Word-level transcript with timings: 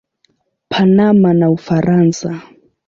Panama 0.69 1.29
na 1.33 1.49
Ufaransa. 1.49 2.29